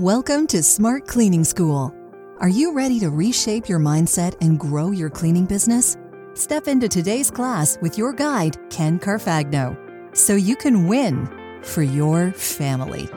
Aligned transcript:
Welcome 0.00 0.46
to 0.46 0.62
Smart 0.62 1.06
Cleaning 1.06 1.44
School. 1.44 1.94
Are 2.38 2.48
you 2.48 2.72
ready 2.72 2.98
to 3.00 3.10
reshape 3.10 3.68
your 3.68 3.78
mindset 3.78 4.34
and 4.40 4.58
grow 4.58 4.92
your 4.92 5.10
cleaning 5.10 5.44
business? 5.44 5.98
Step 6.32 6.68
into 6.68 6.88
today's 6.88 7.30
class 7.30 7.76
with 7.82 7.98
your 7.98 8.14
guide, 8.14 8.56
Ken 8.70 8.98
Carfagno, 8.98 9.76
so 10.16 10.36
you 10.36 10.56
can 10.56 10.88
win 10.88 11.28
for 11.62 11.82
your 11.82 12.32
family. 12.32 13.10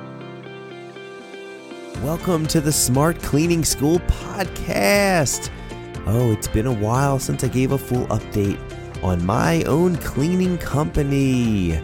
Welcome 2.03 2.47
to 2.47 2.59
the 2.59 2.73
Smart 2.73 3.17
Cleaning 3.21 3.63
School 3.63 3.99
podcast. 3.99 5.51
Oh, 6.05 6.33
it's 6.33 6.49
been 6.49 6.67
a 6.67 6.73
while 6.73 7.17
since 7.17 7.45
I 7.45 7.47
gave 7.47 7.71
a 7.71 7.77
full 7.77 8.07
update 8.07 8.59
on 9.01 9.25
my 9.25 9.63
own 9.63 9.95
cleaning 9.95 10.57
company. 10.57 11.79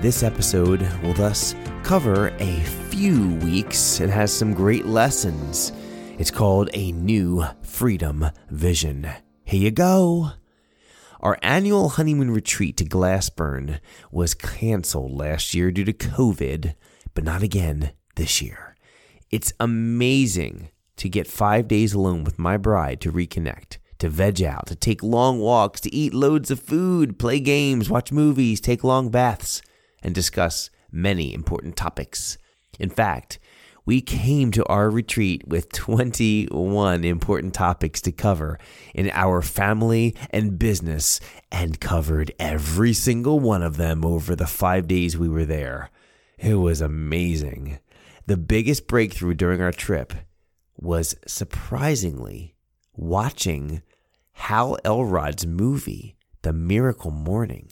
This 0.00 0.22
episode 0.22 0.88
will 1.02 1.14
thus 1.14 1.56
cover 1.84 2.32
a 2.38 2.60
few 2.88 3.34
weeks 3.36 4.00
and 4.00 4.10
has 4.10 4.32
some 4.32 4.54
great 4.54 4.86
lessons. 4.86 5.70
It's 6.18 6.30
called 6.30 6.70
A 6.72 6.92
New 6.92 7.44
Freedom 7.60 8.30
Vision. 8.48 9.06
Here 9.44 9.60
you 9.60 9.70
go. 9.70 10.30
Our 11.20 11.38
annual 11.42 11.90
honeymoon 11.90 12.30
retreat 12.30 12.78
to 12.78 12.86
Glasbern 12.86 13.80
was 14.10 14.32
canceled 14.32 15.12
last 15.12 15.52
year 15.52 15.70
due 15.70 15.84
to 15.84 15.92
COVID, 15.92 16.74
but 17.12 17.22
not 17.22 17.42
again 17.42 17.92
this 18.16 18.40
year. 18.40 18.76
It's 19.30 19.52
amazing 19.60 20.70
to 20.96 21.10
get 21.10 21.26
five 21.26 21.68
days 21.68 21.92
alone 21.92 22.24
with 22.24 22.38
my 22.38 22.56
bride 22.56 23.02
to 23.02 23.12
reconnect, 23.12 23.76
to 23.98 24.08
veg 24.08 24.42
out, 24.42 24.68
to 24.68 24.74
take 24.74 25.02
long 25.02 25.38
walks, 25.38 25.82
to 25.82 25.94
eat 25.94 26.14
loads 26.14 26.50
of 26.50 26.60
food, 26.60 27.18
play 27.18 27.40
games, 27.40 27.90
watch 27.90 28.10
movies, 28.10 28.58
take 28.58 28.84
long 28.84 29.10
baths, 29.10 29.60
and 30.02 30.14
discuss 30.14 30.70
many 30.94 31.34
important 31.34 31.76
topics. 31.76 32.38
In 32.78 32.90
fact, 32.90 33.38
we 33.86 34.00
came 34.00 34.50
to 34.52 34.64
our 34.64 34.88
retreat 34.88 35.46
with 35.46 35.70
21 35.72 37.04
important 37.04 37.52
topics 37.52 38.00
to 38.02 38.12
cover 38.12 38.58
in 38.94 39.10
our 39.12 39.42
family 39.42 40.16
and 40.30 40.58
business 40.58 41.20
and 41.52 41.80
covered 41.80 42.32
every 42.38 42.94
single 42.94 43.40
one 43.40 43.62
of 43.62 43.76
them 43.76 44.04
over 44.04 44.34
the 44.34 44.46
five 44.46 44.88
days 44.88 45.18
we 45.18 45.28
were 45.28 45.44
there. 45.44 45.90
It 46.38 46.54
was 46.54 46.80
amazing. 46.80 47.78
The 48.26 48.38
biggest 48.38 48.86
breakthrough 48.86 49.34
during 49.34 49.60
our 49.60 49.72
trip 49.72 50.14
was 50.78 51.14
surprisingly 51.26 52.54
watching 52.94 53.82
Hal 54.32 54.78
Elrod's 54.84 55.46
movie, 55.46 56.16
The 56.42 56.54
Miracle 56.54 57.10
Morning. 57.10 57.70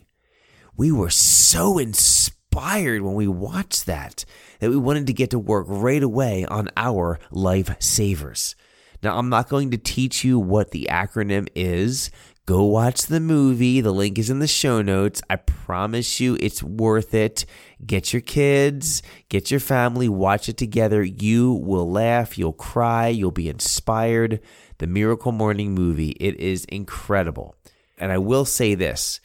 We 0.76 0.92
were 0.92 1.10
so 1.10 1.78
inspired 1.78 2.11
when 2.54 3.14
we 3.14 3.28
watched 3.28 3.86
that 3.86 4.24
that 4.60 4.70
we 4.70 4.76
wanted 4.76 5.06
to 5.08 5.12
get 5.12 5.30
to 5.30 5.38
work 5.38 5.66
right 5.68 6.02
away 6.02 6.44
on 6.44 6.68
our 6.76 7.18
life 7.30 7.74
savers. 7.80 8.54
Now, 9.02 9.18
I'm 9.18 9.28
not 9.28 9.48
going 9.48 9.72
to 9.72 9.78
teach 9.78 10.22
you 10.22 10.38
what 10.38 10.70
the 10.70 10.86
acronym 10.88 11.48
is 11.56 12.10
Go 12.44 12.64
watch 12.64 13.02
the 13.02 13.20
movie. 13.20 13.80
The 13.80 13.92
link 13.92 14.18
is 14.18 14.28
in 14.28 14.40
the 14.40 14.48
show 14.48 14.82
notes. 14.82 15.22
I 15.30 15.36
promise 15.36 16.18
you 16.18 16.36
it's 16.40 16.60
worth 16.60 17.14
it. 17.14 17.46
Get 17.86 18.12
your 18.12 18.20
kids, 18.20 19.00
get 19.28 19.52
your 19.52 19.60
family, 19.60 20.08
watch 20.08 20.48
it 20.48 20.56
together. 20.56 21.04
You 21.04 21.52
will 21.52 21.88
laugh, 21.88 22.36
you'll 22.36 22.52
cry, 22.52 23.06
you'll 23.06 23.30
be 23.30 23.48
inspired. 23.48 24.40
The 24.78 24.88
Miracle 24.88 25.30
Morning 25.30 25.72
movie, 25.72 26.16
it 26.18 26.34
is 26.40 26.64
incredible. 26.64 27.54
And 27.96 28.10
I 28.10 28.18
will 28.18 28.44
say 28.44 28.74
this 28.74 29.20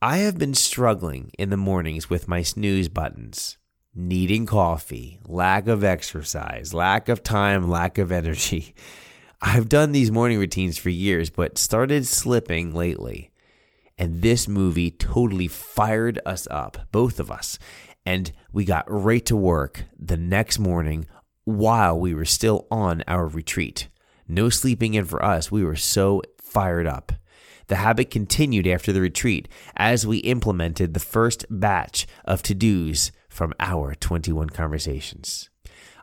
I 0.00 0.18
have 0.18 0.38
been 0.38 0.54
struggling 0.54 1.32
in 1.40 1.50
the 1.50 1.56
mornings 1.56 2.08
with 2.08 2.28
my 2.28 2.42
snooze 2.42 2.88
buttons, 2.88 3.58
needing 3.92 4.46
coffee, 4.46 5.18
lack 5.26 5.66
of 5.66 5.82
exercise, 5.82 6.72
lack 6.72 7.08
of 7.08 7.24
time, 7.24 7.68
lack 7.68 7.98
of 7.98 8.12
energy. 8.12 8.76
I've 9.42 9.68
done 9.68 9.90
these 9.90 10.12
morning 10.12 10.38
routines 10.38 10.78
for 10.78 10.90
years, 10.90 11.30
but 11.30 11.58
started 11.58 12.06
slipping 12.06 12.72
lately. 12.72 13.32
And 13.98 14.22
this 14.22 14.46
movie 14.46 14.92
totally 14.92 15.48
fired 15.48 16.20
us 16.24 16.46
up, 16.48 16.78
both 16.92 17.18
of 17.18 17.28
us. 17.28 17.58
And 18.06 18.30
we 18.52 18.64
got 18.64 18.88
right 18.88 19.26
to 19.26 19.34
work 19.34 19.82
the 19.98 20.16
next 20.16 20.60
morning 20.60 21.08
while 21.42 21.98
we 21.98 22.14
were 22.14 22.24
still 22.24 22.68
on 22.70 23.02
our 23.08 23.26
retreat. 23.26 23.88
No 24.28 24.48
sleeping 24.48 24.94
in 24.94 25.06
for 25.06 25.24
us. 25.24 25.50
We 25.50 25.64
were 25.64 25.74
so 25.74 26.22
fired 26.40 26.86
up. 26.86 27.10
The 27.68 27.76
habit 27.76 28.10
continued 28.10 28.66
after 28.66 28.92
the 28.92 29.00
retreat 29.00 29.48
as 29.76 30.06
we 30.06 30.18
implemented 30.18 30.92
the 30.92 31.00
first 31.00 31.46
batch 31.48 32.06
of 32.24 32.42
to 32.42 32.54
dos 32.54 33.12
from 33.28 33.54
our 33.60 33.94
21 33.94 34.50
conversations. 34.50 35.50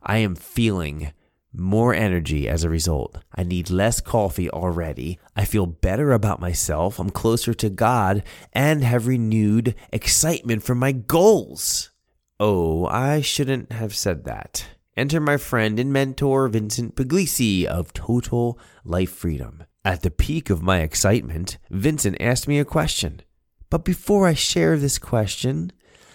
I 0.02 0.18
am 0.18 0.36
feeling 0.36 1.12
more 1.52 1.94
energy 1.94 2.48
as 2.48 2.64
a 2.64 2.70
result. 2.70 3.18
I 3.34 3.44
need 3.44 3.70
less 3.70 4.02
coffee 4.02 4.50
already. 4.50 5.20
I 5.36 5.46
feel 5.46 5.66
better 5.66 6.12
about 6.12 6.40
myself. 6.40 7.00
I'm 7.00 7.10
closer 7.10 7.54
to 7.56 7.70
God 7.70 8.24
and 8.54 8.84
have 8.84 9.08
renewed 9.08 9.76
excitement 9.92 10.64
for 10.64 10.76
my 10.76 10.92
goals. 10.92 11.92
Oh, 12.40 12.86
I 12.88 13.22
shouldn't 13.22 13.72
have 13.72 13.96
said 13.96 14.26
that. 14.26 14.68
Enter 14.98 15.20
my 15.20 15.38
friend 15.38 15.80
and 15.80 15.92
mentor, 15.92 16.48
Vincent 16.48 16.96
Puglisi 16.96 17.66
of 17.66 17.94
Total 17.94 18.60
Life 18.84 19.12
Freedom. 19.12 19.64
At 19.86 20.02
the 20.02 20.10
peak 20.10 20.50
of 20.50 20.64
my 20.64 20.80
excitement, 20.80 21.60
Vincent 21.70 22.18
asked 22.20 22.48
me 22.48 22.58
a 22.58 22.66
question. 22.66 23.22
But 23.70 23.86
before 23.86 24.28
I 24.28 24.34
share 24.34 24.78
this 24.78 24.98
question, 24.98 25.72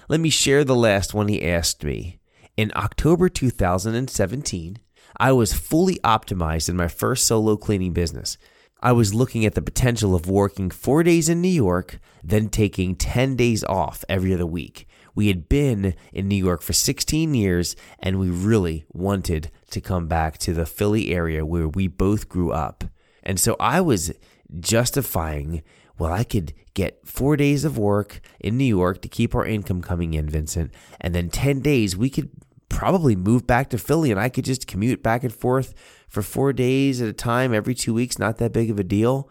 let 0.09 0.19
me 0.19 0.29
share 0.29 0.65
the 0.65 0.75
last 0.75 1.15
one 1.15 1.29
he 1.29 1.49
asked 1.49 1.85
me. 1.85 2.19
In 2.57 2.73
October 2.75 3.29
2017, 3.29 4.81
I 5.19 5.31
was 5.31 5.53
fully 5.53 6.01
optimized 6.03 6.69
in 6.69 6.77
my 6.77 6.89
first 6.89 7.27
solo 7.27 7.57
cleaning 7.57 7.93
business. 7.93 8.39
I 8.81 8.91
was 8.91 9.15
looking 9.15 9.47
at 9.47 9.55
the 9.55 9.63
potential 9.63 10.17
of 10.17 10.29
working 10.29 10.71
four 10.71 11.05
days 11.05 11.29
in 11.29 11.41
New 11.41 11.47
York, 11.47 12.01
then 12.25 12.49
taking 12.49 12.97
10 12.97 13.37
days 13.37 13.63
off 13.63 14.05
every 14.09 14.35
other 14.35 14.47
week. 14.47 14.89
We 15.15 15.29
had 15.29 15.49
been 15.49 15.95
in 16.13 16.27
New 16.27 16.35
York 16.35 16.63
for 16.63 16.73
16 16.73 17.35
years, 17.35 17.77
and 18.01 18.19
we 18.19 18.31
really 18.31 18.85
wanted 18.93 19.53
to 19.71 19.81
come 19.81 20.09
back 20.09 20.39
to 20.39 20.53
the 20.53 20.67
Philly 20.67 21.15
area 21.15 21.47
where 21.47 21.69
we 21.69 21.87
both 21.87 22.29
grew 22.29 22.51
up. 22.51 22.83
And 23.23 23.39
so 23.39 23.57
I 23.61 23.81
was 23.81 24.13
justifying, 24.59 25.63
well, 25.99 26.13
I 26.13 26.25
could 26.25 26.53
get 26.75 27.07
four 27.07 27.37
days 27.37 27.65
of 27.65 27.79
work 27.79 28.21
in 28.39 28.57
New 28.57 28.65
York 28.65 29.03
to 29.03 29.09
keep 29.09 29.35
our 29.35 29.45
income 29.45 29.83
coming 29.83 30.15
in, 30.15 30.29
Vincent, 30.29 30.73
and 31.01 31.15
then 31.15 31.29
10 31.29 31.61
days 31.61 31.97
we 31.97 32.11
could 32.11 32.31
probably 32.69 33.17
move 33.17 33.47
back 33.47 33.69
to 33.69 33.79
Philly 33.79 34.11
and 34.11 34.19
I 34.19 34.29
could 34.29 34.45
just 34.45 34.67
commute 34.67 35.03
back 35.03 35.23
and 35.25 35.35
forth 35.35 35.75
for 36.09 36.23
four 36.23 36.53
days 36.53 37.03
at 37.03 37.09
a 37.09 37.13
time 37.13 37.53
every 37.53 37.75
two 37.75 37.93
weeks, 37.93 38.19
not 38.19 38.39
that 38.39 38.53
big 38.53 38.71
of 38.71 38.79
a 38.79 38.85
deal. 38.85 39.29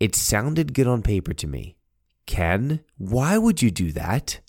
It 0.00 0.14
sounded 0.14 0.74
good 0.74 0.86
on 0.86 1.02
paper 1.02 1.32
to 1.32 1.46
me. 1.46 1.76
Ken, 2.26 2.80
why 2.98 3.38
would 3.38 3.62
you 3.62 3.70
do 3.70 3.92
that? 3.92 4.40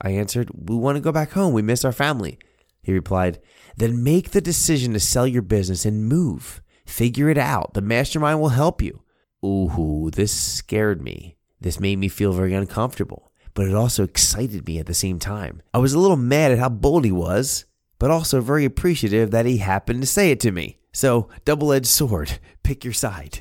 I 0.00 0.10
answered, 0.10 0.50
We 0.54 0.76
want 0.76 0.96
to 0.96 1.00
go 1.00 1.12
back 1.12 1.32
home. 1.32 1.52
We 1.52 1.62
miss 1.62 1.84
our 1.84 1.92
family. 1.92 2.38
He 2.82 2.92
replied, 2.92 3.40
Then 3.76 4.02
make 4.02 4.30
the 4.30 4.40
decision 4.40 4.92
to 4.92 5.00
sell 5.00 5.26
your 5.26 5.42
business 5.42 5.84
and 5.84 6.08
move. 6.08 6.62
Figure 6.92 7.30
it 7.30 7.38
out. 7.38 7.72
The 7.72 7.80
mastermind 7.80 8.38
will 8.38 8.50
help 8.50 8.82
you. 8.82 9.00
Ooh, 9.42 10.10
this 10.12 10.30
scared 10.30 11.00
me. 11.00 11.36
This 11.58 11.80
made 11.80 11.96
me 11.96 12.08
feel 12.08 12.32
very 12.32 12.52
uncomfortable, 12.52 13.32
but 13.54 13.66
it 13.66 13.74
also 13.74 14.04
excited 14.04 14.66
me 14.66 14.78
at 14.78 14.84
the 14.84 14.92
same 14.92 15.18
time. 15.18 15.62
I 15.72 15.78
was 15.78 15.94
a 15.94 15.98
little 15.98 16.18
mad 16.18 16.52
at 16.52 16.58
how 16.58 16.68
bold 16.68 17.06
he 17.06 17.10
was, 17.10 17.64
but 17.98 18.10
also 18.10 18.42
very 18.42 18.66
appreciative 18.66 19.30
that 19.30 19.46
he 19.46 19.56
happened 19.56 20.02
to 20.02 20.06
say 20.06 20.32
it 20.32 20.40
to 20.40 20.52
me. 20.52 20.80
So, 20.92 21.30
double 21.46 21.72
edged 21.72 21.86
sword, 21.86 22.38
pick 22.62 22.84
your 22.84 22.92
side. 22.92 23.40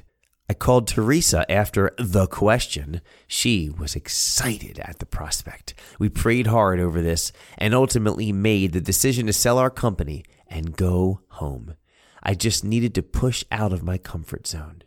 I 0.50 0.54
called 0.54 0.88
Teresa 0.88 1.50
after 1.52 1.92
the 2.00 2.28
question. 2.28 3.02
She 3.28 3.70
was 3.70 3.98
excited 3.98 4.80
at 4.80 5.00
the 5.00 5.06
prospect. 5.06 5.74
We 6.00 6.08
prayed 6.08 6.48
hard 6.48 6.80
over 6.80 7.02
this 7.02 7.34
and 7.58 7.74
ultimately 7.74 8.32
made 8.32 8.72
the 8.72 8.80
decision 8.80 9.28
to 9.28 9.34
sell 9.34 9.58
our 9.58 9.70
company 9.70 10.24
and 10.48 10.78
go 10.78 11.20
home. 11.32 11.76
I 12.24 12.34
just 12.34 12.64
needed 12.64 12.94
to 12.96 13.04
push 13.04 13.44
out 13.52 13.74
of 13.74 13.84
my 13.84 13.98
comfort 13.98 14.48
zone. 14.48 14.84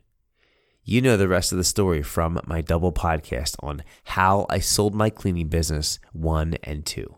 You 0.84 1.00
know 1.00 1.16
the 1.16 1.28
rest 1.28 1.50
of 1.50 1.58
the 1.58 1.64
story 1.64 2.02
from 2.02 2.40
my 2.46 2.60
double 2.60 2.92
podcast 2.92 3.56
on 3.60 3.82
how 4.04 4.46
I 4.50 4.58
sold 4.58 4.94
my 4.94 5.08
cleaning 5.08 5.48
business 5.48 5.98
one 6.12 6.58
and 6.62 6.84
two 6.84 7.16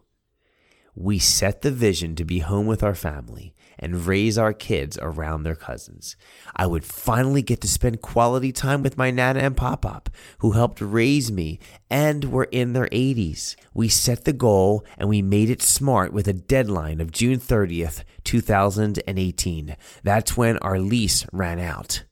we 0.96 1.18
set 1.18 1.60
the 1.60 1.70
vision 1.70 2.16
to 2.16 2.24
be 2.24 2.38
home 2.38 2.66
with 2.66 2.82
our 2.82 2.94
family 2.94 3.54
and 3.78 4.06
raise 4.06 4.38
our 4.38 4.54
kids 4.54 4.98
around 5.02 5.42
their 5.42 5.54
cousins. 5.54 6.16
I 6.56 6.66
would 6.66 6.84
finally 6.84 7.42
get 7.42 7.60
to 7.60 7.68
spend 7.68 8.00
quality 8.00 8.50
time 8.50 8.82
with 8.82 8.96
my 8.96 9.10
Nana 9.10 9.40
and 9.40 9.56
Pop 9.56 9.82
Pop, 9.82 10.08
who 10.38 10.52
helped 10.52 10.80
raise 10.80 11.30
me 11.30 11.58
and 11.90 12.32
were 12.32 12.48
in 12.50 12.72
their 12.72 12.86
80s. 12.86 13.56
We 13.74 13.88
set 13.88 14.24
the 14.24 14.32
goal 14.32 14.86
and 14.96 15.10
we 15.10 15.20
made 15.20 15.50
it 15.50 15.60
smart 15.60 16.14
with 16.14 16.26
a 16.26 16.32
deadline 16.32 17.02
of 17.02 17.12
June 17.12 17.38
30th, 17.38 18.02
2018. 18.24 19.76
That's 20.02 20.36
when 20.36 20.56
our 20.58 20.78
lease 20.78 21.26
ran 21.30 21.58
out. 21.58 22.04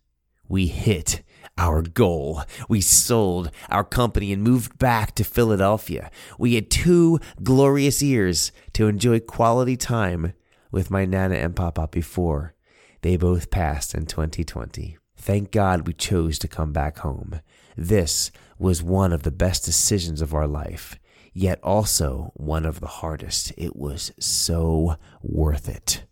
We 0.46 0.66
hit 0.66 1.22
our 1.56 1.82
goal. 1.82 2.42
We 2.68 2.80
sold 2.80 3.50
our 3.70 3.84
company 3.84 4.32
and 4.32 4.42
moved 4.42 4.78
back 4.78 5.14
to 5.16 5.24
Philadelphia. 5.24 6.10
We 6.38 6.54
had 6.54 6.70
two 6.70 7.20
glorious 7.42 8.02
years 8.02 8.52
to 8.74 8.88
enjoy 8.88 9.20
quality 9.20 9.76
time 9.76 10.34
with 10.70 10.90
my 10.90 11.04
Nana 11.04 11.36
and 11.36 11.54
Papa 11.54 11.88
before 11.90 12.54
they 13.02 13.16
both 13.16 13.50
passed 13.50 13.94
in 13.94 14.06
2020. 14.06 14.96
Thank 15.16 15.52
God 15.52 15.86
we 15.86 15.92
chose 15.92 16.38
to 16.40 16.48
come 16.48 16.72
back 16.72 16.98
home. 16.98 17.40
This 17.76 18.30
was 18.58 18.82
one 18.82 19.12
of 19.12 19.22
the 19.22 19.30
best 19.30 19.64
decisions 19.64 20.20
of 20.20 20.34
our 20.34 20.46
life, 20.46 20.98
yet 21.32 21.60
also 21.62 22.32
one 22.34 22.66
of 22.66 22.80
the 22.80 22.86
hardest. 22.86 23.52
It 23.56 23.76
was 23.76 24.12
so 24.18 24.96
worth 25.22 25.68
it. 25.68 26.04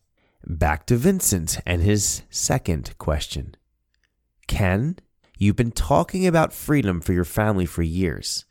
Back 0.46 0.86
to 0.86 0.96
Vincent 0.96 1.58
and 1.66 1.82
his 1.82 2.22
second 2.30 2.96
question. 2.98 3.54
Ken, 4.46 4.96
you've 5.42 5.56
been 5.56 5.72
talking 5.72 6.26
about 6.26 6.52
freedom 6.52 7.00
for 7.00 7.12
your 7.12 7.24
family 7.24 7.66
for 7.66 7.82
years. 7.82 8.44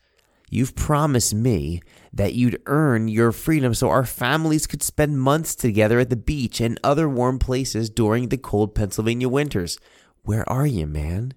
You've 0.49 0.75
promised 0.75 1.33
me 1.33 1.81
that 2.11 2.33
you'd 2.33 2.61
earn 2.65 3.07
your 3.07 3.31
freedom 3.31 3.73
so 3.73 3.87
our 3.87 4.05
families 4.05 4.67
could 4.67 4.83
spend 4.83 5.21
months 5.21 5.55
together 5.55 5.99
at 5.99 6.09
the 6.09 6.17
beach 6.17 6.59
and 6.59 6.77
other 6.83 7.07
warm 7.07 7.39
places 7.39 7.89
during 7.89 8.27
the 8.27 8.37
cold 8.37 8.75
Pennsylvania 8.75 9.29
winters. 9.29 9.79
Where 10.23 10.47
are 10.49 10.67
you, 10.67 10.85
man? 10.85 11.33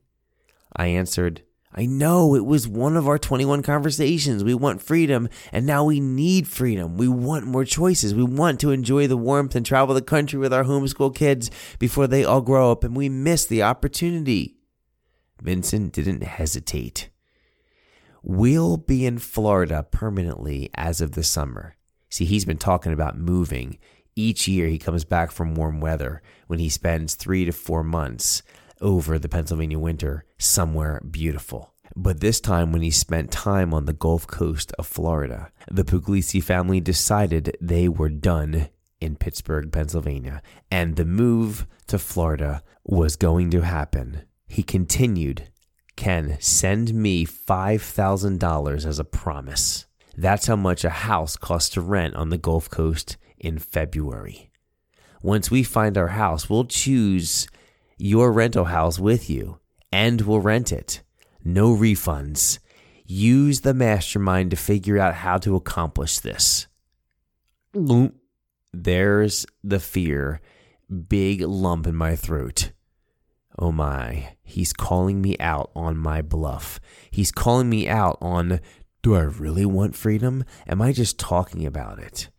I 0.74 0.88
answered, 0.88 1.42
I 1.72 1.86
know 1.86 2.34
it 2.34 2.44
was 2.44 2.66
one 2.66 2.96
of 2.96 3.06
our 3.06 3.18
21 3.18 3.62
conversations. 3.62 4.42
We 4.42 4.54
want 4.54 4.82
freedom, 4.82 5.28
and 5.52 5.64
now 5.64 5.84
we 5.84 6.00
need 6.00 6.48
freedom. 6.48 6.96
We 6.96 7.06
want 7.06 7.46
more 7.46 7.64
choices. 7.64 8.12
We 8.12 8.24
want 8.24 8.58
to 8.60 8.72
enjoy 8.72 9.06
the 9.06 9.16
warmth 9.16 9.54
and 9.54 9.64
travel 9.64 9.94
the 9.94 10.02
country 10.02 10.40
with 10.40 10.52
our 10.52 10.64
homeschool 10.64 11.14
kids 11.14 11.48
before 11.78 12.08
they 12.08 12.24
all 12.24 12.40
grow 12.40 12.72
up, 12.72 12.82
and 12.82 12.96
we 12.96 13.08
miss 13.08 13.46
the 13.46 13.62
opportunity. 13.62 14.56
Vincent 15.42 15.92
didn't 15.92 16.22
hesitate. 16.22 17.10
We'll 18.22 18.76
be 18.76 19.04
in 19.04 19.18
Florida 19.18 19.86
permanently 19.90 20.70
as 20.74 21.00
of 21.00 21.12
the 21.12 21.22
summer. 21.22 21.76
See, 22.08 22.24
he's 22.24 22.44
been 22.44 22.58
talking 22.58 22.92
about 22.92 23.18
moving. 23.18 23.78
Each 24.16 24.46
year 24.48 24.68
he 24.68 24.78
comes 24.78 25.04
back 25.04 25.30
from 25.30 25.54
warm 25.54 25.80
weather 25.80 26.22
when 26.46 26.58
he 26.58 26.68
spends 26.68 27.16
three 27.16 27.44
to 27.44 27.52
four 27.52 27.82
months 27.82 28.42
over 28.80 29.18
the 29.18 29.28
Pennsylvania 29.28 29.78
winter 29.78 30.24
somewhere 30.38 31.00
beautiful. 31.10 31.74
But 31.96 32.20
this 32.20 32.40
time, 32.40 32.72
when 32.72 32.82
he 32.82 32.90
spent 32.90 33.30
time 33.30 33.72
on 33.72 33.84
the 33.84 33.92
Gulf 33.92 34.26
Coast 34.26 34.72
of 34.78 34.86
Florida, 34.86 35.52
the 35.70 35.84
Puglisi 35.84 36.42
family 36.42 36.80
decided 36.80 37.56
they 37.60 37.88
were 37.88 38.08
done 38.08 38.68
in 39.00 39.16
Pittsburgh, 39.16 39.70
Pennsylvania, 39.70 40.42
and 40.70 40.96
the 40.96 41.04
move 41.04 41.66
to 41.86 41.98
Florida 41.98 42.62
was 42.84 43.16
going 43.16 43.50
to 43.50 43.60
happen. 43.60 44.22
He 44.54 44.62
continued, 44.62 45.48
Ken, 45.96 46.36
send 46.38 46.94
me 46.94 47.26
$5,000 47.26 48.86
as 48.86 48.98
a 49.00 49.04
promise. 49.04 49.86
That's 50.16 50.46
how 50.46 50.54
much 50.54 50.84
a 50.84 50.90
house 50.90 51.36
costs 51.36 51.70
to 51.70 51.80
rent 51.80 52.14
on 52.14 52.28
the 52.28 52.38
Gulf 52.38 52.70
Coast 52.70 53.16
in 53.36 53.58
February. 53.58 54.52
Once 55.22 55.50
we 55.50 55.64
find 55.64 55.98
our 55.98 56.06
house, 56.06 56.48
we'll 56.48 56.66
choose 56.66 57.48
your 57.98 58.30
rental 58.30 58.66
house 58.66 58.96
with 58.96 59.28
you 59.28 59.58
and 59.90 60.20
we'll 60.20 60.38
rent 60.38 60.70
it. 60.70 61.02
No 61.42 61.74
refunds. 61.74 62.60
Use 63.04 63.62
the 63.62 63.74
mastermind 63.74 64.52
to 64.52 64.56
figure 64.56 65.00
out 65.00 65.14
how 65.14 65.36
to 65.38 65.56
accomplish 65.56 66.20
this. 66.20 66.68
There's 68.72 69.46
the 69.64 69.80
fear. 69.80 70.40
Big 71.08 71.40
lump 71.40 71.88
in 71.88 71.96
my 71.96 72.14
throat. 72.14 72.70
Oh 73.58 73.72
my, 73.72 74.36
he's 74.42 74.72
calling 74.72 75.22
me 75.22 75.36
out 75.38 75.70
on 75.76 75.96
my 75.96 76.22
bluff. 76.22 76.80
He's 77.10 77.30
calling 77.30 77.68
me 77.68 77.88
out 77.88 78.18
on 78.20 78.60
do 79.02 79.14
I 79.14 79.20
really 79.20 79.66
want 79.66 79.94
freedom? 79.94 80.44
Am 80.66 80.80
I 80.80 80.92
just 80.92 81.18
talking 81.18 81.66
about 81.66 81.98
it? 81.98 82.30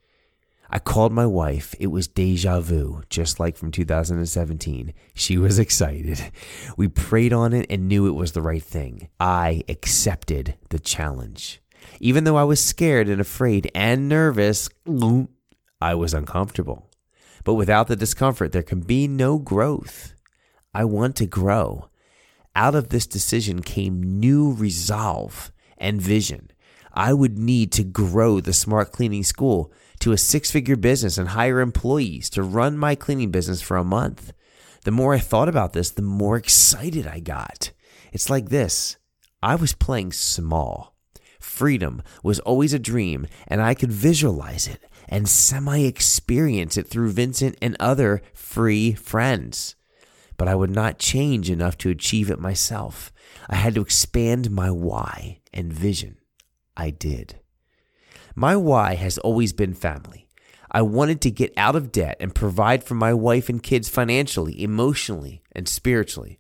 I 0.68 0.80
called 0.80 1.14
my 1.14 1.28
wife. 1.28 1.76
It 1.80 1.88
was 1.88 2.08
deja 2.08 2.60
vu, 2.60 3.04
just 3.10 3.40
like 3.40 3.56
from 3.56 3.72
2017. 3.72 4.92
She 5.14 5.38
was 5.38 5.60
excited. 5.66 6.32
We 6.76 6.88
prayed 6.88 7.34
on 7.34 7.54
it 7.54 7.68
and 7.70 7.88
knew 7.88 8.08
it 8.08 8.16
was 8.16 8.32
the 8.32 8.42
right 8.42 8.64
thing. 8.64 9.10
I 9.20 9.64
accepted 9.70 10.56
the 10.70 10.80
challenge. 10.80 11.62
Even 12.00 12.24
though 12.24 12.36
I 12.36 12.44
was 12.44 12.64
scared 12.64 13.08
and 13.10 13.22
afraid 13.22 13.70
and 13.76 14.10
nervous, 14.10 14.68
I 15.80 15.94
was 15.94 16.16
uncomfortable. 16.16 16.90
But 17.44 17.54
without 17.54 17.88
the 17.88 17.96
discomfort, 17.96 18.54
there 18.54 18.64
can 18.64 18.80
be 18.80 19.08
no 19.08 19.38
growth. 19.38 20.15
I 20.76 20.84
want 20.84 21.16
to 21.16 21.26
grow. 21.26 21.88
Out 22.54 22.76
of 22.76 22.90
this 22.90 23.08
decision 23.08 23.62
came 23.62 24.20
new 24.20 24.52
resolve 24.52 25.54
and 25.78 26.02
vision. 26.02 26.52
I 26.92 27.14
would 27.14 27.40
need 27.40 27.72
to 27.74 27.86
grow 27.86 28.42
the 28.42 28.52
smart 28.52 28.92
cleaning 28.92 29.24
school 29.24 29.72
to 30.00 30.12
a 30.12 30.18
six 30.18 30.52
figure 30.52 30.76
business 30.76 31.18
and 31.18 31.30
hire 31.30 31.62
employees 31.62 32.30
to 32.32 32.44
run 32.44 32.78
my 32.78 32.94
cleaning 32.94 33.32
business 33.32 33.62
for 33.62 33.78
a 33.78 33.86
month. 33.86 34.34
The 34.84 34.92
more 34.92 35.14
I 35.14 35.20
thought 35.20 35.48
about 35.48 35.72
this, 35.72 35.92
the 35.92 36.02
more 36.02 36.36
excited 36.36 37.08
I 37.08 37.22
got. 37.22 37.72
It's 38.12 38.30
like 38.30 38.50
this 38.50 38.98
I 39.42 39.56
was 39.56 39.72
playing 39.72 40.12
small. 40.12 40.94
Freedom 41.40 42.04
was 42.22 42.40
always 42.42 42.74
a 42.74 42.80
dream, 42.80 43.28
and 43.48 43.62
I 43.62 43.76
could 43.76 43.94
visualize 43.94 44.68
it 44.68 44.84
and 45.08 45.30
semi 45.30 45.86
experience 45.86 46.76
it 46.76 46.88
through 46.88 47.12
Vincent 47.12 47.56
and 47.62 47.78
other 47.80 48.22
free 48.34 48.92
friends. 48.92 49.78
But 50.38 50.48
I 50.48 50.56
would 50.56 50.70
not 50.70 51.00
change 51.00 51.50
enough 51.50 51.78
to 51.80 51.90
achieve 51.90 52.30
it 52.30 52.40
myself. 52.40 53.12
I 53.50 53.56
had 53.56 53.76
to 53.76 53.82
expand 53.82 54.52
my 54.52 54.70
why 54.70 55.40
and 55.54 55.72
vision. 55.72 56.18
I 56.76 56.90
did. 56.90 57.40
My 58.36 58.56
why 58.56 58.96
has 58.96 59.18
always 59.18 59.54
been 59.54 59.74
family. 59.74 60.28
I 60.70 60.82
wanted 60.82 61.22
to 61.22 61.32
get 61.32 61.54
out 61.56 61.78
of 61.78 61.94
debt 61.94 62.18
and 62.20 62.36
provide 62.36 62.84
for 62.84 62.96
my 62.96 63.14
wife 63.14 63.48
and 63.48 63.64
kids 63.64 63.88
financially, 63.88 64.62
emotionally, 64.62 65.42
and 65.54 65.70
spiritually. 65.70 66.38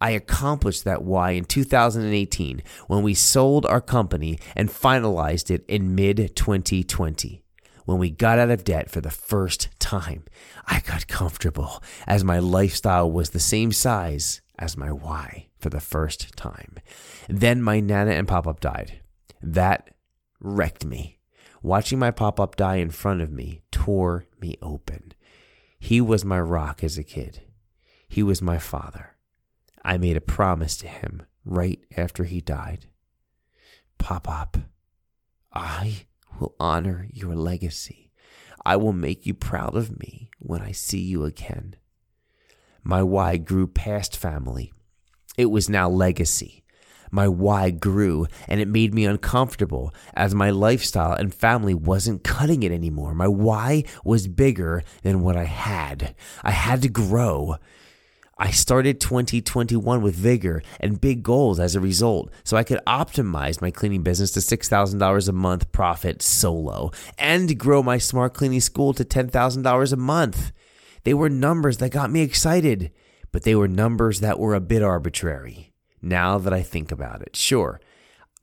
I 0.00 0.10
accomplished 0.10 0.84
that 0.84 1.02
why 1.02 1.30
in 1.32 1.44
2018 1.44 2.62
when 2.86 3.02
we 3.02 3.14
sold 3.14 3.64
our 3.64 3.80
company 3.80 4.38
and 4.54 4.68
finalized 4.68 5.50
it 5.50 5.64
in 5.66 5.94
mid 5.94 6.36
2020. 6.36 7.42
When 7.88 7.96
we 7.96 8.10
got 8.10 8.38
out 8.38 8.50
of 8.50 8.64
debt 8.64 8.90
for 8.90 9.00
the 9.00 9.10
first 9.10 9.70
time, 9.78 10.24
I 10.66 10.80
got 10.80 11.06
comfortable 11.08 11.82
as 12.06 12.22
my 12.22 12.38
lifestyle 12.38 13.10
was 13.10 13.30
the 13.30 13.40
same 13.40 13.72
size 13.72 14.42
as 14.58 14.76
my 14.76 14.92
why 14.92 15.46
for 15.58 15.70
the 15.70 15.80
first 15.80 16.36
time. 16.36 16.74
Then 17.30 17.62
my 17.62 17.80
Nana 17.80 18.10
and 18.10 18.28
Pop 18.28 18.46
Up 18.46 18.60
died. 18.60 19.00
That 19.40 19.88
wrecked 20.38 20.84
me. 20.84 21.18
Watching 21.62 21.98
my 21.98 22.10
pop 22.10 22.38
up 22.38 22.56
die 22.56 22.76
in 22.76 22.90
front 22.90 23.22
of 23.22 23.32
me 23.32 23.62
tore 23.70 24.26
me 24.38 24.58
open. 24.60 25.14
He 25.78 26.02
was 26.02 26.26
my 26.26 26.40
rock 26.42 26.84
as 26.84 26.98
a 26.98 27.02
kid. 27.02 27.40
He 28.06 28.22
was 28.22 28.42
my 28.42 28.58
father. 28.58 29.16
I 29.82 29.96
made 29.96 30.18
a 30.18 30.20
promise 30.20 30.76
to 30.76 30.88
him 30.88 31.22
right 31.42 31.80
after 31.96 32.24
he 32.24 32.42
died. 32.42 32.84
Pop 33.96 34.28
up, 34.28 34.58
I 35.54 36.04
will 36.38 36.54
honor 36.58 37.06
your 37.12 37.34
legacy. 37.34 38.10
I 38.64 38.76
will 38.76 38.92
make 38.92 39.26
you 39.26 39.34
proud 39.34 39.76
of 39.76 39.98
me 39.98 40.30
when 40.38 40.60
I 40.60 40.72
see 40.72 41.00
you 41.00 41.24
again. 41.24 41.76
My 42.82 43.02
why 43.02 43.36
grew 43.36 43.66
past 43.66 44.16
family. 44.16 44.72
It 45.36 45.46
was 45.46 45.68
now 45.68 45.88
legacy 45.88 46.64
my 47.10 47.28
why 47.28 47.70
grew 47.70 48.26
and 48.46 48.60
it 48.60 48.68
made 48.68 48.94
me 48.94 49.04
uncomfortable 49.04 49.94
as 50.14 50.34
my 50.34 50.50
lifestyle 50.50 51.12
and 51.12 51.34
family 51.34 51.74
wasn't 51.74 52.24
cutting 52.24 52.62
it 52.62 52.72
anymore. 52.72 53.14
My 53.14 53.28
why 53.28 53.84
was 54.04 54.28
bigger 54.28 54.82
than 55.02 55.22
what 55.22 55.36
I 55.36 55.44
had. 55.44 56.14
I 56.42 56.50
had 56.50 56.82
to 56.82 56.88
grow. 56.88 57.56
I 58.40 58.52
started 58.52 59.00
2021 59.00 60.00
with 60.00 60.14
vigor 60.14 60.62
and 60.78 61.00
big 61.00 61.24
goals 61.24 61.58
as 61.58 61.74
a 61.74 61.80
result, 61.80 62.30
so 62.44 62.56
I 62.56 62.62
could 62.62 62.78
optimize 62.86 63.60
my 63.60 63.72
cleaning 63.72 64.04
business 64.04 64.30
to 64.32 64.40
$6,000 64.40 65.28
a 65.28 65.32
month 65.32 65.72
profit 65.72 66.22
solo 66.22 66.92
and 67.18 67.58
grow 67.58 67.82
my 67.82 67.98
smart 67.98 68.34
cleaning 68.34 68.60
school 68.60 68.94
to 68.94 69.04
$10,000 69.04 69.92
a 69.92 69.96
month. 69.96 70.52
They 71.02 71.14
were 71.14 71.28
numbers 71.28 71.78
that 71.78 71.90
got 71.90 72.12
me 72.12 72.20
excited, 72.20 72.92
but 73.32 73.42
they 73.42 73.56
were 73.56 73.66
numbers 73.66 74.20
that 74.20 74.38
were 74.38 74.54
a 74.54 74.60
bit 74.60 74.84
arbitrary 74.84 75.72
now 76.00 76.38
that 76.38 76.52
I 76.52 76.62
think 76.62 76.92
about 76.92 77.22
it. 77.22 77.34
Sure, 77.34 77.80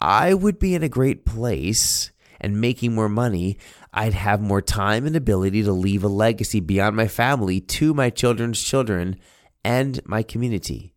I 0.02 0.34
would 0.34 0.60
be 0.60 0.76
in 0.76 0.84
a 0.84 0.90
great 0.90 1.26
place 1.26 2.12
and 2.42 2.60
making 2.60 2.94
more 2.94 3.08
money. 3.08 3.58
I'd 3.94 4.14
have 4.14 4.42
more 4.42 4.62
time 4.62 5.06
and 5.06 5.16
ability 5.16 5.64
to 5.64 5.72
leave 5.72 6.04
a 6.04 6.10
legacy 6.10 6.60
beyond 6.60 6.98
my 6.98 7.08
family 7.08 7.62
to 7.62 7.94
my 7.94 8.10
children's 8.10 8.62
children 8.62 9.18
and 9.66 10.00
my 10.06 10.22
community. 10.22 10.94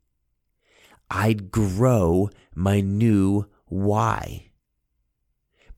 I'd 1.11 1.51
grow 1.51 2.29
my 2.55 2.83
new 2.83 3.47
why 3.65 4.45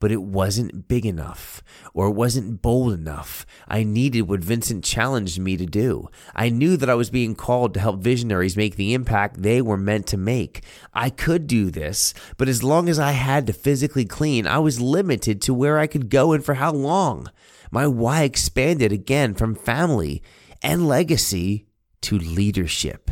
but 0.01 0.11
it 0.11 0.23
wasn't 0.23 0.87
big 0.87 1.05
enough 1.05 1.63
or 1.93 2.07
it 2.07 2.15
wasn't 2.15 2.61
bold 2.61 2.91
enough. 2.91 3.45
I 3.67 3.83
needed 3.83 4.23
what 4.23 4.39
Vincent 4.39 4.83
challenged 4.83 5.39
me 5.39 5.55
to 5.57 5.65
do. 5.67 6.09
I 6.35 6.49
knew 6.49 6.75
that 6.75 6.89
I 6.89 6.95
was 6.95 7.11
being 7.11 7.35
called 7.35 7.75
to 7.75 7.79
help 7.79 8.01
visionaries 8.01 8.57
make 8.57 8.75
the 8.75 8.95
impact 8.95 9.43
they 9.43 9.61
were 9.61 9.77
meant 9.77 10.07
to 10.07 10.17
make. 10.17 10.63
I 10.91 11.11
could 11.11 11.45
do 11.45 11.69
this, 11.69 12.15
but 12.35 12.49
as 12.49 12.63
long 12.63 12.89
as 12.89 12.97
I 12.97 13.11
had 13.11 13.45
to 13.45 13.53
physically 13.53 14.05
clean, 14.05 14.47
I 14.47 14.57
was 14.57 14.81
limited 14.81 15.39
to 15.43 15.53
where 15.53 15.77
I 15.77 15.85
could 15.85 16.09
go 16.09 16.33
and 16.33 16.43
for 16.43 16.55
how 16.55 16.73
long. 16.73 17.29
My 17.69 17.85
why 17.85 18.23
expanded 18.23 18.91
again 18.91 19.35
from 19.35 19.53
family 19.53 20.23
and 20.63 20.87
legacy 20.87 21.67
to 22.01 22.17
leadership 22.17 23.11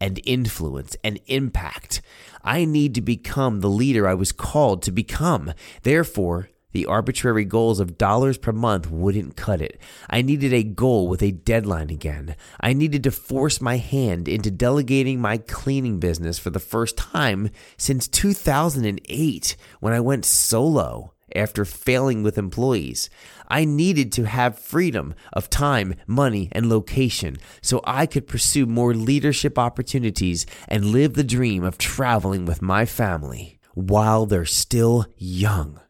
and 0.00 0.20
influence 0.24 0.96
and 1.02 1.20
impact. 1.26 2.02
I 2.42 2.64
need 2.64 2.94
to 2.94 3.00
become 3.00 3.60
the 3.60 3.70
leader 3.70 4.06
I 4.06 4.14
was 4.14 4.32
called 4.32 4.82
to 4.82 4.92
become. 4.92 5.52
Therefore, 5.82 6.50
the 6.72 6.86
arbitrary 6.86 7.44
goals 7.44 7.78
of 7.78 7.96
dollars 7.96 8.36
per 8.36 8.50
month 8.50 8.90
wouldn't 8.90 9.36
cut 9.36 9.62
it. 9.62 9.80
I 10.10 10.22
needed 10.22 10.52
a 10.52 10.64
goal 10.64 11.06
with 11.06 11.22
a 11.22 11.30
deadline 11.30 11.88
again. 11.88 12.34
I 12.60 12.72
needed 12.72 13.04
to 13.04 13.12
force 13.12 13.60
my 13.60 13.76
hand 13.76 14.28
into 14.28 14.50
delegating 14.50 15.20
my 15.20 15.38
cleaning 15.38 16.00
business 16.00 16.36
for 16.36 16.50
the 16.50 16.58
first 16.58 16.96
time 16.96 17.50
since 17.76 18.08
2008 18.08 19.56
when 19.78 19.92
I 19.92 20.00
went 20.00 20.24
solo 20.24 21.14
after 21.34 21.64
failing 21.64 22.22
with 22.22 22.38
employees. 22.38 23.10
I 23.48 23.64
needed 23.64 24.12
to 24.12 24.24
have 24.24 24.58
freedom 24.58 25.14
of 25.32 25.50
time, 25.50 25.94
money, 26.06 26.48
and 26.52 26.68
location 26.68 27.36
so 27.60 27.80
I 27.84 28.06
could 28.06 28.26
pursue 28.26 28.66
more 28.66 28.94
leadership 28.94 29.58
opportunities 29.58 30.46
and 30.68 30.86
live 30.86 31.14
the 31.14 31.24
dream 31.24 31.64
of 31.64 31.78
traveling 31.78 32.44
with 32.44 32.62
my 32.62 32.86
family 32.86 33.58
while 33.74 34.26
they're 34.26 34.44
still 34.44 35.06
young. 35.16 35.80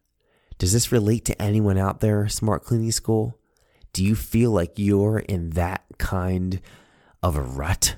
Does 0.57 0.73
this 0.73 0.91
relate 0.91 1.25
to 1.25 1.41
anyone 1.41 1.77
out 1.77 1.99
there, 1.99 2.27
Smart 2.27 2.63
Cleaning 2.63 2.91
School? 2.91 3.37
Do 3.93 4.03
you 4.03 4.15
feel 4.15 4.51
like 4.51 4.73
you're 4.75 5.19
in 5.19 5.51
that 5.51 5.83
kind 5.97 6.61
of 7.21 7.35
a 7.35 7.41
rut? 7.41 7.97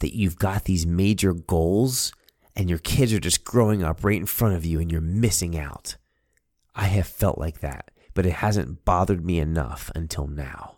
That 0.00 0.14
you've 0.14 0.38
got 0.38 0.64
these 0.64 0.86
major 0.86 1.32
goals 1.32 2.12
and 2.54 2.70
your 2.70 2.78
kids 2.78 3.12
are 3.12 3.20
just 3.20 3.44
growing 3.44 3.82
up 3.82 4.02
right 4.02 4.16
in 4.16 4.26
front 4.26 4.54
of 4.54 4.64
you 4.64 4.80
and 4.80 4.90
you're 4.90 5.00
missing 5.00 5.58
out. 5.58 5.96
I 6.76 6.84
have 6.84 7.06
felt 7.06 7.38
like 7.38 7.60
that, 7.60 7.90
but 8.14 8.26
it 8.26 8.34
hasn't 8.34 8.84
bothered 8.84 9.24
me 9.24 9.40
enough 9.40 9.90
until 9.94 10.26
now. 10.26 10.76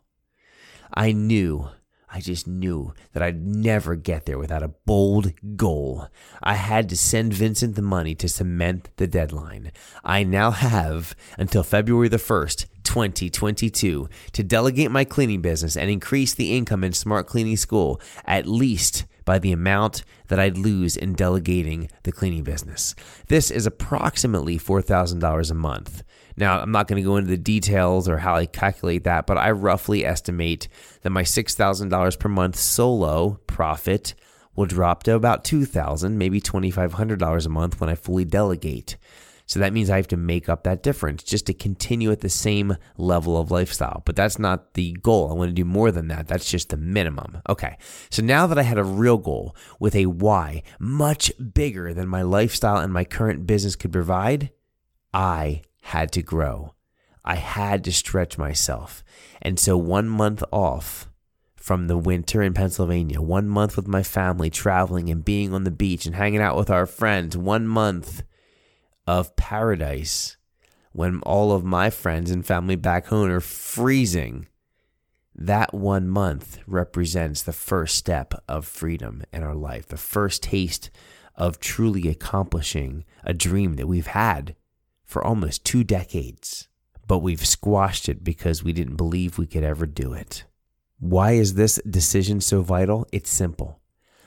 I 0.95 1.13
knew 1.13 1.69
I 2.11 2.21
just 2.21 2.47
knew 2.47 2.95
that 3.13 3.23
I'd 3.23 3.45
never 3.45 3.95
get 3.95 4.25
there 4.25 4.39
without 4.39 4.63
a 4.63 4.73
bold 4.87 5.33
goal. 5.57 6.09
I 6.43 6.55
had 6.55 6.89
to 6.89 6.97
send 6.97 7.35
Vincent 7.35 7.77
the 7.77 7.83
money 7.83 8.15
to 8.15 8.29
cement 8.29 8.89
the 8.97 9.07
deadline. 9.07 9.73
I 10.03 10.23
now 10.23 10.51
have 10.51 11.15
until 11.37 11.63
February 11.63 12.09
the 12.09 12.17
1st, 12.17 12.67
2022 12.85 14.09
to 14.33 14.43
delegate 14.43 14.91
my 14.91 15.05
cleaning 15.05 15.43
business 15.43 15.77
and 15.77 15.91
increase 15.91 16.33
the 16.33 16.57
income 16.57 16.83
in 16.83 16.95
Smart 16.95 17.27
Cleaning 17.27 17.59
School 17.59 18.01
at 18.25 18.47
least 18.47 19.05
by 19.29 19.39
the 19.39 19.53
amount 19.53 20.05
that 20.29 20.41
I'd 20.41 20.57
lose 20.57 20.97
in 20.97 21.13
delegating 21.13 21.91
the 22.05 22.13
cleaning 22.13 22.45
business. 22.45 22.95
This 23.27 23.51
is 23.51 23.67
approximately 23.67 24.59
$4,000 24.59 25.51
a 25.51 25.55
month. 25.55 26.03
Now, 26.39 26.63
I'm 26.63 26.73
not 26.73 26.89
going 26.89 26.97
to 26.97 27.07
go 27.07 27.19
into 27.19 27.29
the 27.29 27.37
details 27.37 28.09
or 28.09 28.17
how 28.17 28.37
I 28.37 28.47
calculate 28.47 29.05
that, 29.05 29.27
but 29.27 29.37
I 29.37 29.51
roughly 29.51 30.03
estimate 30.03 30.69
that 31.03 31.11
my 31.11 31.25
$6,000 31.25 32.19
per 32.19 32.29
month 32.31 32.57
solo 32.57 33.39
profit 33.47 34.15
will 34.57 34.65
drop 34.65 35.03
to 35.03 35.15
about 35.15 35.45
2,000, 35.45 36.17
maybe 36.17 36.41
$2,500 36.41 37.45
a 37.45 37.49
month 37.51 37.79
when 37.83 37.91
I 37.91 37.97
fully 37.97 38.25
delegate. 38.25 38.97
So 39.49 39.61
that 39.61 39.73
means 39.73 39.89
I 39.89 39.97
have 39.97 40.09
to 40.09 40.17
make 40.19 40.51
up 40.51 40.65
that 40.65 40.83
difference 40.83 41.23
just 41.23 41.47
to 41.47 41.55
continue 41.55 42.13
at 42.13 42.21
the 42.21 42.29
same 42.29 42.77
level 42.99 43.39
of 43.39 43.51
lifestyle. 43.51 44.03
But 44.05 44.15
that's 44.15 44.39
not 44.39 44.75
the 44.75 44.93
goal. 44.93 45.31
I 45.31 45.35
want 45.35 45.49
to 45.49 45.55
do 45.55 45.65
more 45.65 45.91
than 45.91 46.09
that. 46.09 46.29
That's 46.29 46.51
just 46.51 46.69
the 46.69 46.77
minimum. 46.77 47.41
Okay. 47.49 47.79
So 48.11 48.23
now 48.23 48.47
that 48.47 48.59
I 48.59 48.63
had 48.63 48.77
a 48.77 48.85
real 48.85 49.17
goal 49.17 49.57
with 49.81 49.97
a 49.97 50.05
why 50.05 50.63
much 50.79 51.33
bigger 51.55 51.95
than 51.95 52.09
my 52.09 52.21
lifestyle 52.21 52.77
and 52.77 52.93
my 52.93 53.05
current 53.05 53.47
business 53.47 53.75
could 53.75 53.91
provide, 53.91 54.51
I 55.15 55.63
had 55.81 56.13
to 56.13 56.23
grow. 56.23 56.75
I 57.25 57.37
had 57.37 57.85
to 57.85 57.93
stretch 57.93 58.37
myself. 58.37 59.03
And 59.41 59.59
so, 59.59 59.79
one 59.79 60.09
month 60.09 60.43
off 60.53 61.09
from 61.57 61.87
the 61.87 61.99
winter 61.99 62.43
in 62.43 62.53
Pennsylvania, 62.53 63.23
one 63.23 63.49
month 63.49 63.77
with 63.77 63.89
my 63.89 64.03
family 64.03 64.51
traveling 64.51 65.09
and 65.09 65.25
being 65.25 65.55
on 65.55 65.65
the 65.65 65.71
beach 65.71 66.05
and 66.05 66.15
hanging 66.15 66.41
out 66.41 66.57
with 66.57 66.71
our 66.71 66.87
friends, 66.87 67.37
one 67.37 67.67
month 67.67 68.23
of 69.09 69.35
paradise 69.37 70.37
when 70.93 71.19
all 71.23 71.51
of 71.51 71.65
my 71.65 71.89
friends 71.89 72.31
and 72.31 72.45
family 72.45 72.77
back 72.77 73.07
home 73.07 73.31
are 73.31 73.41
freezing. 73.41 74.47
That 75.35 75.73
one 75.73 76.07
month 76.07 76.59
represents 76.67 77.43
the 77.43 77.55
first 77.55 77.97
step 77.97 78.35
of 78.47 78.67
freedom 78.67 79.23
in 79.33 79.43
our 79.43 79.55
life, 79.55 79.87
the 79.87 79.97
first 79.97 80.43
taste 80.43 80.91
of 81.35 81.59
truly 81.59 82.07
accomplishing 82.07 83.07
a 83.25 83.33
dream 83.33 83.77
that 83.77 83.87
we've 83.87 84.09
had 84.09 84.55
for 85.07 85.25
almost 85.25 85.65
two 85.65 85.85
decades, 85.85 86.69
but 87.07 87.21
we've 87.21 87.47
squashed 87.47 88.11
it 88.11 88.23
because 88.23 88.63
we 88.63 88.75
didn't 88.75 88.97
believe 88.97 89.39
we 89.39 89.47
could 89.47 89.65
ever 89.65 89.87
do 89.87 90.13
it. 90.13 90.45
Why 91.01 91.33
is 91.33 91.55
this 91.55 91.81
decision 91.89 92.43
so 92.43 92.61
vital? 92.61 93.07
It's 93.11 93.31
simple. 93.31 93.81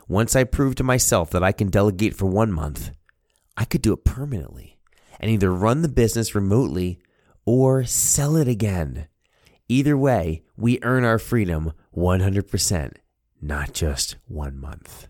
Once 0.07 0.35
I 0.35 0.43
prove 0.43 0.73
to 0.75 0.83
myself 0.83 1.29
that 1.31 1.43
I 1.43 1.51
can 1.51 1.69
delegate 1.69 2.15
for 2.15 2.25
one 2.25 2.51
month, 2.51 2.89
I 3.55 3.65
could 3.65 3.83
do 3.83 3.93
it 3.93 4.03
permanently 4.05 4.70
and 5.21 5.31
either 5.31 5.53
run 5.53 5.83
the 5.83 5.87
business 5.87 6.35
remotely 6.35 6.99
or 7.45 7.85
sell 7.85 8.35
it 8.35 8.47
again. 8.47 9.07
Either 9.69 9.95
way, 9.95 10.43
we 10.57 10.79
earn 10.81 11.05
our 11.05 11.19
freedom 11.19 11.71
100%, 11.95 12.93
not 13.41 13.71
just 13.71 14.17
one 14.27 14.59
month. 14.59 15.07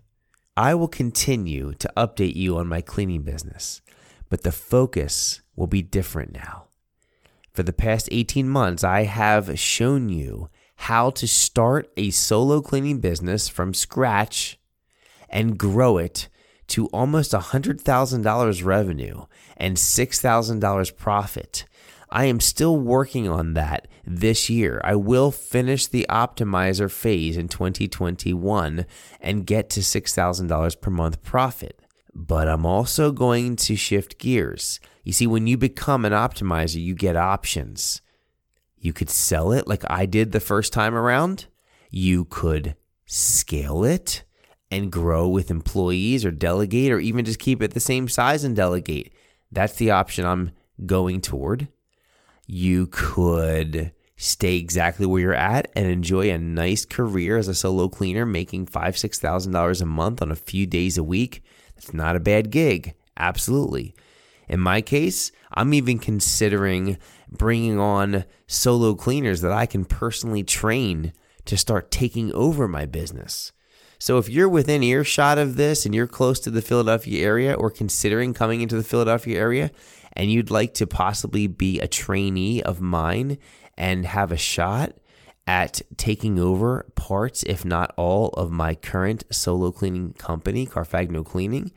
I 0.56 0.76
will 0.76 0.90
continue 0.90 1.74
to 1.76 1.92
update 1.96 2.36
you 2.36 2.58
on 2.58 2.68
my 2.68 2.82
cleaning 2.82 3.24
business, 3.24 3.82
but 4.30 4.44
the 4.44 4.52
focus 4.52 5.42
will 5.56 5.68
be 5.68 5.82
different 5.82 6.34
now. 6.34 6.66
For 7.54 7.64
the 7.64 7.74
past 7.74 8.10
18 8.12 8.48
months, 8.48 8.84
I 8.84 9.04
have 9.04 9.58
shown 9.58 10.10
you 10.10 10.50
how 10.76 11.10
to 11.12 11.28
start 11.28 11.92
a 11.96 12.12
solo 12.12 12.62
cleaning 12.62 13.00
business 13.00 13.48
from 13.48 13.74
scratch 13.74 14.60
and 15.30 15.58
grow 15.58 15.98
it 15.98 16.28
to 16.72 16.88
almost 16.88 17.32
$100,000 17.34 18.66
revenue 18.66 19.26
and 19.58 19.78
$6,000 19.78 20.98
profit. 20.98 21.66
I 22.10 22.26
am 22.26 22.40
still 22.40 22.78
working 22.78 23.28
on 23.28 23.54
that 23.54 23.88
this 24.06 24.50
year. 24.50 24.82
I 24.84 24.96
will 24.96 25.32
finish 25.32 25.88
the 25.88 26.06
optimizer 26.10 26.92
phase 26.92 27.38
in 27.38 27.48
2021 27.48 28.86
and 29.20 29.46
get 29.46 29.70
to 29.72 29.82
$6,000 29.82 30.82
per 30.82 30.92
month 30.92 31.24
profit. 31.24 31.80
But 32.14 32.48
I'm 32.48 32.66
also 32.66 33.12
going 33.12 33.56
to 33.58 33.76
shift 33.76 34.18
gears. 34.18 34.80
You 35.04 35.14
see, 35.14 35.28
when 35.28 35.48
you 35.48 35.58
become 35.58 36.04
an 36.04 36.14
optimizer, 36.14 36.82
you 36.82 36.96
get 36.96 37.16
options. 37.16 38.02
You 38.78 38.94
could 38.94 39.10
sell 39.10 39.52
it 39.52 39.68
like 39.68 39.84
I 39.90 40.06
did 40.06 40.32
the 40.32 40.40
first 40.40 40.74
time 40.74 40.96
around. 40.96 41.48
You 41.90 42.26
could 42.26 42.76
scale 43.06 43.84
it 43.84 44.24
and 44.72 44.92
grow 44.92 45.28
with 45.28 45.52
employees 45.52 46.26
or 46.26 46.32
delegate 46.32 46.92
or 46.92 47.00
even 47.00 47.26
just 47.26 47.40
keep 47.40 47.62
it 47.62 47.74
the 47.74 47.80
same 47.80 48.08
size 48.08 48.44
and 48.44 48.56
delegate. 48.56 49.14
That's 49.52 49.76
the 49.76 49.92
option 49.92 50.26
I'm 50.26 50.52
going 50.86 51.22
toward. 51.22 51.68
You 52.48 52.88
could 52.88 53.92
stay 54.16 54.58
exactly 54.58 55.06
where 55.06 55.22
you're 55.22 55.34
at 55.34 55.70
and 55.76 55.88
enjoy 55.88 56.30
a 56.32 56.38
nice 56.38 56.86
career 56.86 57.38
as 57.38 57.48
a 57.48 57.56
solo 57.56 57.90
cleaner, 57.90 58.26
making 58.26 58.68
five, 58.68 58.98
six 58.98 59.20
thousand 59.20 59.52
dollars 59.52 59.82
a 59.82 59.86
month 59.86 60.22
on 60.22 60.32
a 60.32 60.36
few 60.36 60.66
days 60.66 60.98
a 60.98 61.04
week. 61.04 61.44
That's 61.76 61.94
not 61.94 62.16
a 62.16 62.20
bad 62.20 62.52
gig. 62.52 62.94
Absolutely. 63.18 63.94
In 64.48 64.60
my 64.60 64.82
case, 64.82 65.32
I'm 65.54 65.74
even 65.74 65.98
considering 65.98 66.98
bringing 67.30 67.80
on 67.80 68.26
solo 68.48 68.96
cleaners 68.96 69.42
that 69.42 69.52
I 69.52 69.66
can 69.66 69.86
personally 69.86 70.44
train 70.44 71.14
to 71.46 71.58
start 71.58 71.92
taking 71.92 72.34
over 72.34 72.68
my 72.68 72.86
business. 72.86 73.52
So 74.02 74.18
if 74.18 74.30
you're 74.30 74.50
within 74.50 74.82
earshot 74.82 75.38
of 75.38 75.58
this 75.58 75.86
and 75.86 75.94
you're 75.94 76.08
close 76.08 76.40
to 76.40 76.50
the 76.50 76.64
Philadelphia 76.64 77.24
area 77.24 77.54
or 77.54 77.70
considering 77.70 78.34
coming 78.34 78.62
into 78.62 78.76
the 78.76 78.84
Philadelphia 78.84 79.38
area 79.38 79.70
and 80.14 80.32
you'd 80.32 80.50
like 80.50 80.74
to 80.74 80.88
possibly 80.88 81.46
be 81.46 81.80
a 81.80 81.88
trainee 81.88 82.64
of 82.64 82.82
mine 82.82 83.38
and 83.78 84.08
have 84.08 84.32
a 84.32 84.38
shot 84.38 84.94
at 85.46 85.84
taking 85.98 86.40
over 86.40 86.88
parts, 86.96 87.44
if 87.44 87.64
not 87.64 87.94
all, 87.96 88.30
of 88.30 88.50
my 88.50 88.74
current 88.74 89.24
solo 89.30 89.72
cleaning 89.72 90.14
company, 90.14 90.66
Carfagno 90.66 91.24
Cleaning, 91.24 91.72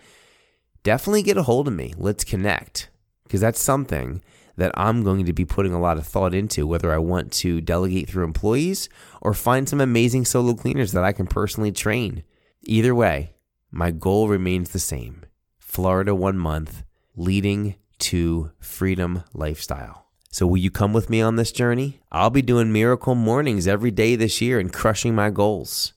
definitely 0.83 1.23
get 1.23 1.37
a 1.37 1.43
hold 1.43 1.69
of 1.69 1.75
me. 1.75 1.93
Let's 1.95 2.25
connect 2.25 2.89
because 3.25 3.43
that's 3.43 3.61
something 3.61 4.23
that 4.57 4.73
I'm 4.75 5.03
going 5.03 5.25
to 5.27 5.33
be 5.33 5.45
putting 5.45 5.73
a 5.73 5.81
lot 5.81 5.99
of 5.99 6.07
thought 6.07 6.35
into, 6.35 6.67
whether 6.67 6.93
I 6.93 6.99
want 6.99 7.33
to 7.33 7.61
delegate 7.61 8.09
through 8.09 8.25
employees 8.25 8.89
or 9.21 9.35
find 9.35 9.69
some 9.69 9.81
amazing 9.81 10.25
solo 10.25 10.55
cleaners 10.55 10.93
that 10.93 11.05
I 11.05 11.13
can 11.13 11.27
personally 11.27 11.73
train. 11.73 12.23
Either 12.63 12.95
way, 12.95 13.35
my 13.71 13.91
goal 13.91 14.29
remains 14.29 14.71
the 14.71 14.79
same 14.79 15.23
Florida 15.59 16.15
one 16.15 16.39
month, 16.39 16.85
leading 17.17 17.75
to 17.99 18.53
freedom 18.61 19.25
lifestyle. 19.33 20.07
So, 20.31 20.47
will 20.47 20.59
you 20.59 20.71
come 20.71 20.93
with 20.93 21.11
me 21.11 21.21
on 21.21 21.37
this 21.37 21.53
journey? 21.53 22.01
I'll 22.11 22.31
be 22.31 22.43
doing 22.43 22.73
miracle 22.73 23.15
mornings 23.15 23.69
every 23.69 23.91
day 23.91 24.17
this 24.17 24.41
year 24.41 24.59
and 24.59 24.73
crushing 24.73 25.15
my 25.15 25.31
goals. 25.31 25.93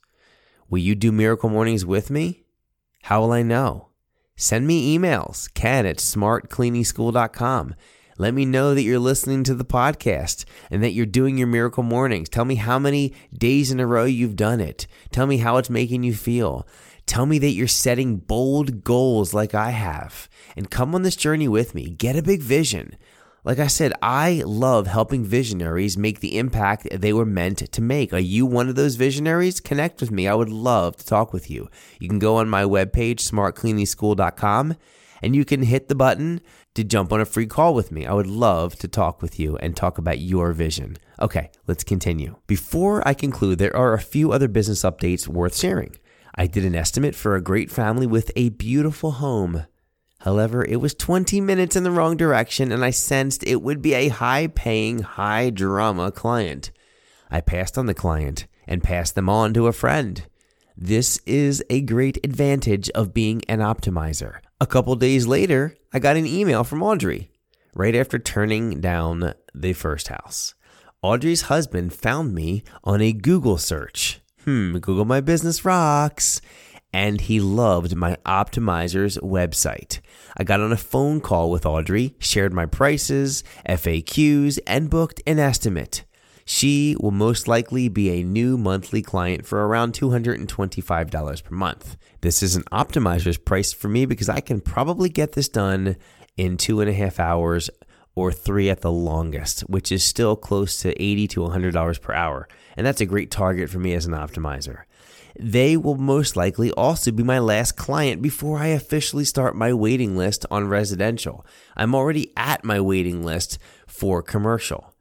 Will 0.70 0.80
you 0.80 0.96
do 0.96 1.12
miracle 1.12 1.50
mornings 1.50 1.86
with 1.86 2.10
me? 2.10 2.44
How 3.04 3.22
will 3.22 3.32
I 3.32 3.42
know? 3.42 3.90
Send 4.36 4.68
me 4.68 4.96
emails, 4.96 5.52
ken 5.54 5.86
at 5.86 5.98
smartcleaningschool.com. 5.98 7.76
Let 8.20 8.34
me 8.34 8.46
know 8.46 8.74
that 8.74 8.82
you're 8.82 8.98
listening 8.98 9.44
to 9.44 9.54
the 9.54 9.64
podcast 9.64 10.46
and 10.72 10.84
that 10.84 10.94
you're 10.94 11.06
doing 11.06 11.38
your 11.38 11.48
miracle 11.48 11.84
mornings. 11.84 12.30
Tell 12.30 12.46
me 12.46 12.56
how 12.56 12.80
many 12.80 13.14
days 13.32 13.72
in 13.72 13.80
a 13.80 13.86
row 13.86 14.06
you've 14.06 14.36
done 14.36 14.60
it. 14.60 14.88
Tell 15.12 15.28
me 15.28 15.38
how 15.38 15.58
it's 15.58 15.70
making 15.70 16.02
you 16.02 16.16
feel. 16.16 16.68
Tell 17.06 17.28
me 17.28 17.38
that 17.40 17.52
you're 17.52 17.68
setting 17.68 18.18
bold 18.18 18.84
goals 18.84 19.36
like 19.36 19.54
I 19.54 19.70
have. 19.70 20.28
And 20.56 20.72
come 20.72 20.96
on 20.96 21.04
this 21.04 21.16
journey 21.16 21.48
with 21.48 21.76
me. 21.76 21.90
Get 21.92 22.16
a 22.16 22.24
big 22.24 22.42
vision. 22.42 22.98
Like 23.44 23.60
I 23.60 23.68
said, 23.68 23.94
I 24.02 24.42
love 24.46 24.88
helping 24.88 25.24
visionaries 25.24 25.96
make 25.96 26.20
the 26.20 26.38
impact 26.38 26.88
they 26.92 27.14
were 27.14 27.26
meant 27.26 27.72
to 27.72 27.82
make. 27.82 28.12
Are 28.14 28.20
you 28.20 28.46
one 28.46 28.68
of 28.68 28.76
those 28.76 28.96
visionaries? 28.96 29.62
Connect 29.62 30.02
with 30.02 30.12
me. 30.12 30.28
I 30.28 30.34
would 30.34 30.50
love 30.50 30.98
to 30.98 31.06
talk 31.06 31.32
with 31.32 31.50
you. 31.50 31.70
You 32.00 32.10
can 32.10 32.20
go 32.20 32.38
on 32.38 32.50
my 32.50 32.64
webpage, 32.64 33.22
smartcleaningschool.com, 33.22 34.76
and 35.22 35.36
you 35.36 35.46
can 35.46 35.62
hit 35.62 35.88
the 35.88 35.96
button 35.96 36.42
to 36.78 36.84
jump 36.84 37.12
on 37.12 37.20
a 37.20 37.26
free 37.26 37.48
call 37.48 37.74
with 37.74 37.92
me. 37.92 38.06
I 38.06 38.14
would 38.14 38.28
love 38.28 38.76
to 38.78 38.88
talk 38.88 39.22
with 39.22 39.40
you 39.40 39.58
and 39.58 39.76
talk 39.76 39.98
about 39.98 40.20
your 40.20 40.54
vision. 40.54 40.98
Okay, 41.20 41.50
let's 41.66 41.84
continue. 41.84 42.36
Before 42.46 43.06
I 43.08 43.16
conclude, 43.16 43.58
there 43.58 43.76
are 43.76 43.94
a 43.94 44.00
few 44.00 44.32
other 44.32 44.48
business 44.48 44.84
updates 44.84 45.28
worth 45.28 45.58
sharing. 45.58 45.96
I 46.36 46.46
did 46.46 46.64
an 46.64 46.76
estimate 46.76 47.16
for 47.16 47.36
a 47.36 47.42
great 47.42 47.72
family 47.72 48.06
with 48.06 48.32
a 48.36 48.50
beautiful 48.50 49.14
home. 49.14 49.66
However, 50.20 50.64
it 50.64 50.76
was 50.76 50.94
20 50.94 51.42
minutes 51.42 51.76
in 51.76 51.84
the 51.84 51.90
wrong 51.90 52.16
direction, 52.16 52.72
and 52.72 52.86
I 52.86 52.92
sensed 52.92 53.44
it 53.44 53.64
would 53.64 53.82
be 53.82 53.96
a 53.96 54.10
high 54.10 54.46
paying, 54.46 55.00
high 55.00 55.50
drama 55.50 56.12
client. 56.12 56.70
I 57.32 57.42
passed 57.42 57.80
on 57.80 57.88
the 57.88 57.96
client 57.96 58.46
and 58.68 58.84
passed 58.84 59.16
them 59.16 59.30
on 59.30 59.52
to 59.56 59.66
a 59.66 59.74
friend. 59.74 60.24
This 60.76 61.20
is 61.26 61.64
a 61.72 61.82
great 61.82 62.24
advantage 62.24 62.92
of 62.92 63.16
being 63.16 63.42
an 63.50 63.62
optimizer. 63.62 64.42
A 64.60 64.66
couple 64.66 64.96
days 64.96 65.28
later, 65.28 65.78
I 65.94 66.00
got 66.00 66.18
an 66.18 66.26
email 66.26 66.64
from 66.64 66.82
Audrey 66.82 67.30
right 67.76 67.94
after 67.94 68.18
turning 68.18 68.82
down 68.82 69.36
the 69.54 69.74
first 69.74 70.08
house. 70.08 70.56
Audrey's 71.04 71.44
husband 71.44 71.94
found 71.94 72.34
me 72.34 72.64
on 72.84 73.00
a 73.00 73.14
Google 73.14 73.60
search. 73.60 74.20
Hmm, 74.46 74.78
Google 74.80 75.06
My 75.06 75.22
Business 75.22 75.64
rocks 75.64 76.42
and 76.92 77.22
he 77.22 77.40
loved 77.40 77.96
my 77.96 78.18
Optimizers 78.26 79.20
website. 79.22 80.00
I 80.36 80.44
got 80.44 80.62
on 80.62 80.72
a 80.72 80.78
phone 80.78 81.22
call 81.22 81.52
with 81.52 81.66
Audrey, 81.66 82.16
shared 82.18 82.52
my 82.54 82.66
prices, 82.66 83.44
FAQs, 83.70 84.58
and 84.66 84.90
booked 84.90 85.22
an 85.28 85.38
estimate. 85.38 86.04
She 86.50 86.96
will 87.02 87.12
most 87.12 87.50
likely 87.50 87.90
be 87.90 88.10
a 88.10 88.24
new 88.24 88.58
monthly 88.58 89.02
client 89.02 89.46
for 89.46 89.68
around 89.68 89.92
$225 89.92 91.44
per 91.44 91.54
month. 91.54 91.98
This 92.22 92.42
is 92.42 92.56
an 92.56 92.64
Optimizers 92.72 93.44
price 93.44 93.74
for 93.74 93.90
me 93.90 94.06
because 94.06 94.30
I 94.30 94.40
can 94.40 94.62
probably 94.62 95.10
get 95.10 95.34
this 95.34 95.50
done 95.50 95.98
in 96.38 96.56
two 96.56 96.80
and 96.80 96.90
a 96.90 96.94
half 96.94 97.20
hours 97.20 97.70
or 98.16 98.32
three 98.32 98.70
at 98.70 98.80
the 98.80 98.94
longest, 98.94 99.60
which 99.62 99.92
is 99.92 100.06
still 100.06 100.38
close 100.38 100.80
to 100.84 101.00
80 101.04 101.28
to 101.28 101.42
$100 101.42 102.02
per 102.02 102.14
hour. 102.14 102.48
And 102.78 102.88
that's 102.88 103.02
a 103.02 103.06
great 103.06 103.30
target 103.30 103.70
for 103.70 103.80
me 103.80 103.94
as 103.94 104.06
an 104.06 104.14
optimizer. 104.14 104.84
They 105.38 105.76
will 105.76 105.98
most 105.98 106.38
likely 106.38 106.72
also 106.72 107.12
be 107.12 107.24
my 107.24 107.40
last 107.40 107.74
client 107.74 108.22
before 108.22 108.58
I 108.60 108.68
officially 108.68 109.26
start 109.26 109.54
my 109.54 109.74
waiting 109.74 110.16
list 110.16 110.46
on 110.50 110.70
residential. 110.70 111.46
I'm 111.76 111.94
already 111.94 112.32
at 112.38 112.64
my 112.64 112.80
waiting 112.80 113.22
list 113.22 113.60
for 113.86 114.24
commercial. 114.24 114.94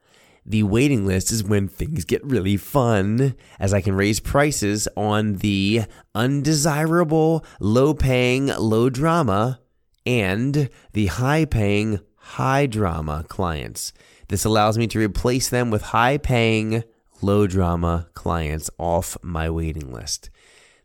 The 0.48 0.62
waiting 0.62 1.04
list 1.04 1.32
is 1.32 1.42
when 1.42 1.66
things 1.66 2.04
get 2.04 2.24
really 2.24 2.56
fun, 2.56 3.34
as 3.58 3.74
I 3.74 3.80
can 3.80 3.96
raise 3.96 4.20
prices 4.20 4.86
on 4.96 5.34
the 5.38 5.82
undesirable, 6.14 7.44
low 7.58 7.94
paying, 7.94 8.46
low 8.46 8.88
drama, 8.88 9.58
and 10.06 10.70
the 10.92 11.06
high 11.06 11.46
paying, 11.46 11.98
high 12.14 12.66
drama 12.66 13.24
clients. 13.28 13.92
This 14.28 14.44
allows 14.44 14.78
me 14.78 14.86
to 14.86 15.00
replace 15.00 15.48
them 15.48 15.72
with 15.72 15.82
high 15.82 16.16
paying, 16.16 16.84
low 17.20 17.48
drama 17.48 18.08
clients 18.14 18.70
off 18.78 19.16
my 19.22 19.50
waiting 19.50 19.92
list. 19.92 20.30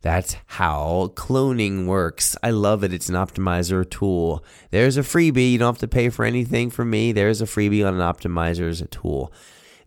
That's 0.02 0.36
how 0.48 1.12
cloning 1.14 1.86
works. 1.86 2.36
I 2.42 2.50
love 2.50 2.84
it. 2.84 2.92
It's 2.92 3.10
an 3.10 3.16
optimizer 3.16 3.88
tool. 3.88 4.44
There's 4.72 4.98
a 4.98 5.02
freebie. 5.02 5.52
You 5.52 5.60
don't 5.60 5.76
have 5.76 5.78
to 5.82 5.88
pay 5.88 6.10
for 6.10 6.26
anything 6.26 6.72
from 6.72 6.90
me. 6.90 7.12
There's 7.12 7.42
a 7.42 7.46
freebie 7.46 7.86
on 7.88 7.94
an 7.94 8.02
optimizer's 8.02 8.84
tool. 8.90 9.32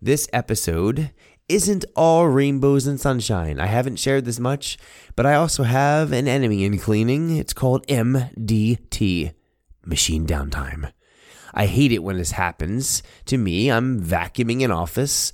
This 0.01 0.27
episode 0.33 1.11
isn't 1.47 1.85
all 1.95 2.27
rainbows 2.27 2.87
and 2.87 2.99
sunshine. 2.99 3.59
I 3.59 3.67
haven't 3.67 3.99
shared 3.99 4.25
this 4.25 4.39
much, 4.39 4.77
but 5.15 5.25
I 5.25 5.35
also 5.35 5.63
have 5.63 6.11
an 6.11 6.27
enemy 6.27 6.63
in 6.63 6.77
cleaning. 6.77 7.37
It's 7.37 7.53
called 7.53 7.85
MDT, 7.87 9.33
machine 9.85 10.25
downtime. 10.25 10.91
I 11.53 11.67
hate 11.67 11.91
it 11.91 12.03
when 12.03 12.17
this 12.17 12.31
happens 12.31 13.03
to 13.25 13.37
me. 13.37 13.71
I'm 13.71 14.01
vacuuming 14.01 14.63
an 14.63 14.71
office 14.71 15.31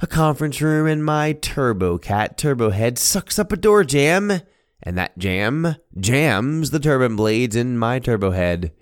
a 0.00 0.06
conference 0.06 0.60
room, 0.60 0.86
and 0.86 1.04
my 1.04 1.32
turbo 1.32 1.96
cat 1.98 2.36
turbo 2.36 2.70
head 2.70 2.98
sucks 2.98 3.38
up 3.38 3.52
a 3.52 3.56
door 3.56 3.84
jam, 3.84 4.40
and 4.82 4.98
that 4.98 5.16
jam 5.16 5.76
jams 5.98 6.70
the 6.70 6.78
turbine 6.78 7.16
blades 7.16 7.56
in 7.56 7.78
my 7.78 7.98
turbo 7.98 8.30
head. 8.30 8.72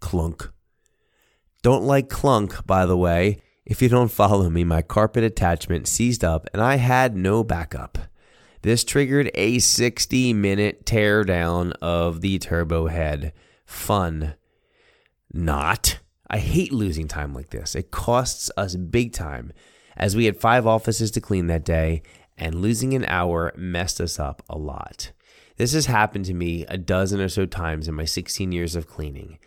Clunk. 0.00 0.52
Don't 1.62 1.84
like 1.84 2.08
clunk, 2.08 2.66
by 2.66 2.86
the 2.86 2.96
way. 2.96 3.38
If 3.64 3.80
you 3.80 3.88
don't 3.88 4.10
follow 4.10 4.50
me, 4.50 4.64
my 4.64 4.82
carpet 4.82 5.22
attachment 5.22 5.86
seized 5.86 6.24
up 6.24 6.48
and 6.52 6.60
I 6.60 6.76
had 6.76 7.16
no 7.16 7.44
backup. 7.44 7.98
This 8.62 8.82
triggered 8.82 9.30
a 9.34 9.60
60 9.60 10.32
minute 10.32 10.84
teardown 10.84 11.72
of 11.80 12.20
the 12.20 12.40
turbo 12.40 12.88
head. 12.88 13.32
Fun. 13.64 14.34
Not. 15.32 16.00
I 16.28 16.38
hate 16.38 16.72
losing 16.72 17.06
time 17.06 17.32
like 17.32 17.50
this. 17.50 17.76
It 17.76 17.92
costs 17.92 18.50
us 18.56 18.74
big 18.74 19.12
time, 19.12 19.52
as 19.96 20.16
we 20.16 20.24
had 20.24 20.40
five 20.40 20.66
offices 20.66 21.10
to 21.12 21.20
clean 21.20 21.46
that 21.46 21.64
day, 21.64 22.02
and 22.36 22.56
losing 22.56 22.94
an 22.94 23.04
hour 23.04 23.52
messed 23.56 24.00
us 24.00 24.18
up 24.18 24.42
a 24.48 24.56
lot. 24.56 25.12
This 25.56 25.74
has 25.74 25.86
happened 25.86 26.24
to 26.24 26.34
me 26.34 26.64
a 26.66 26.78
dozen 26.78 27.20
or 27.20 27.28
so 27.28 27.46
times 27.46 27.86
in 27.86 27.94
my 27.94 28.04
16 28.04 28.50
years 28.50 28.74
of 28.74 28.88
cleaning. 28.88 29.38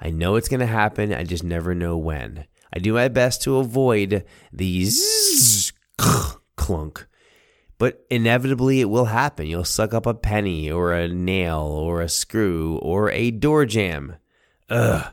I 0.00 0.10
know 0.10 0.36
it's 0.36 0.48
going 0.48 0.60
to 0.60 0.66
happen, 0.66 1.12
I 1.12 1.24
just 1.24 1.44
never 1.44 1.74
know 1.74 1.96
when. 1.96 2.46
I 2.72 2.78
do 2.78 2.94
my 2.94 3.08
best 3.08 3.42
to 3.42 3.58
avoid 3.58 4.24
these 4.52 5.72
clunk, 6.56 7.06
but 7.78 8.06
inevitably 8.10 8.80
it 8.80 8.88
will 8.88 9.06
happen. 9.06 9.46
You'll 9.46 9.64
suck 9.64 9.92
up 9.92 10.06
a 10.06 10.14
penny 10.14 10.70
or 10.70 10.92
a 10.92 11.08
nail 11.08 11.60
or 11.60 12.00
a 12.00 12.08
screw 12.08 12.78
or 12.78 13.10
a 13.10 13.30
door 13.30 13.66
jamb. 13.66 14.16
Ugh. 14.68 15.12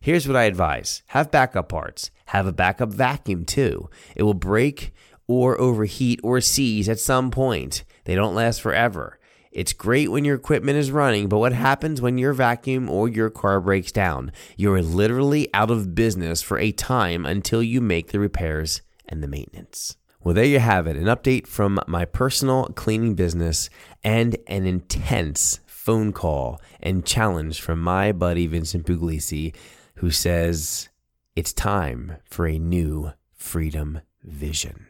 Here's 0.00 0.28
what 0.28 0.36
I 0.36 0.44
advise 0.44 1.02
have 1.08 1.30
backup 1.30 1.68
parts, 1.68 2.10
have 2.26 2.46
a 2.46 2.52
backup 2.52 2.90
vacuum 2.90 3.44
too. 3.44 3.90
It 4.14 4.22
will 4.22 4.34
break 4.34 4.92
or 5.26 5.60
overheat 5.60 6.20
or 6.22 6.40
seize 6.40 6.88
at 6.88 7.00
some 7.00 7.30
point. 7.30 7.84
They 8.04 8.14
don't 8.14 8.34
last 8.34 8.60
forever. 8.60 9.17
It's 9.58 9.72
great 9.72 10.12
when 10.12 10.24
your 10.24 10.36
equipment 10.36 10.78
is 10.78 10.92
running, 10.92 11.28
but 11.28 11.40
what 11.40 11.52
happens 11.52 12.00
when 12.00 12.16
your 12.16 12.32
vacuum 12.32 12.88
or 12.88 13.08
your 13.08 13.28
car 13.28 13.60
breaks 13.60 13.90
down? 13.90 14.30
You're 14.56 14.80
literally 14.80 15.52
out 15.52 15.68
of 15.68 15.96
business 15.96 16.42
for 16.42 16.60
a 16.60 16.70
time 16.70 17.26
until 17.26 17.60
you 17.60 17.80
make 17.80 18.12
the 18.12 18.20
repairs 18.20 18.82
and 19.08 19.20
the 19.20 19.26
maintenance. 19.26 19.96
Well, 20.22 20.32
there 20.32 20.44
you 20.44 20.60
have 20.60 20.86
it 20.86 20.94
an 20.94 21.06
update 21.06 21.48
from 21.48 21.80
my 21.88 22.04
personal 22.04 22.66
cleaning 22.76 23.16
business 23.16 23.68
and 24.04 24.36
an 24.46 24.64
intense 24.64 25.58
phone 25.66 26.12
call 26.12 26.62
and 26.78 27.04
challenge 27.04 27.60
from 27.60 27.80
my 27.80 28.12
buddy 28.12 28.46
Vincent 28.46 28.86
Puglisi 28.86 29.56
who 29.96 30.12
says 30.12 30.88
it's 31.34 31.52
time 31.52 32.18
for 32.24 32.46
a 32.46 32.60
new 32.60 33.10
freedom 33.34 34.02
vision. 34.22 34.86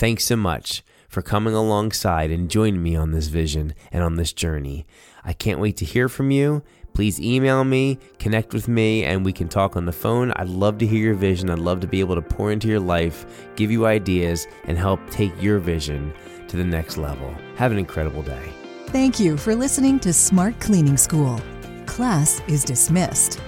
Thanks 0.00 0.24
so 0.24 0.34
much 0.34 0.82
for 1.10 1.20
coming 1.20 1.52
alongside 1.52 2.30
and 2.30 2.50
joining 2.50 2.82
me 2.82 2.96
on 2.96 3.10
this 3.10 3.26
vision 3.26 3.74
and 3.92 4.02
on 4.02 4.14
this 4.14 4.32
journey. 4.32 4.86
I 5.22 5.34
can't 5.34 5.60
wait 5.60 5.76
to 5.76 5.84
hear 5.84 6.08
from 6.08 6.30
you. 6.30 6.62
Please 6.94 7.20
email 7.20 7.64
me, 7.64 7.98
connect 8.18 8.54
with 8.54 8.66
me, 8.66 9.04
and 9.04 9.26
we 9.26 9.34
can 9.34 9.46
talk 9.46 9.76
on 9.76 9.84
the 9.84 9.92
phone. 9.92 10.32
I'd 10.36 10.48
love 10.48 10.78
to 10.78 10.86
hear 10.86 11.00
your 11.00 11.14
vision. 11.16 11.50
I'd 11.50 11.58
love 11.58 11.80
to 11.80 11.86
be 11.86 12.00
able 12.00 12.14
to 12.14 12.22
pour 12.22 12.50
into 12.50 12.66
your 12.66 12.80
life, 12.80 13.26
give 13.56 13.70
you 13.70 13.84
ideas, 13.84 14.46
and 14.64 14.78
help 14.78 15.00
take 15.10 15.34
your 15.38 15.58
vision 15.58 16.14
to 16.48 16.56
the 16.56 16.64
next 16.64 16.96
level. 16.96 17.34
Have 17.56 17.70
an 17.70 17.78
incredible 17.78 18.22
day. 18.22 18.54
Thank 18.86 19.20
you 19.20 19.36
for 19.36 19.54
listening 19.54 20.00
to 20.00 20.14
Smart 20.14 20.58
Cleaning 20.60 20.96
School. 20.96 21.38
Class 21.84 22.40
is 22.48 22.64
dismissed. 22.64 23.38